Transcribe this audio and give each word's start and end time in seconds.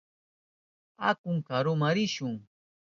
Aku 1.09 1.31
karuma 1.47 1.89
rishun. 1.95 2.35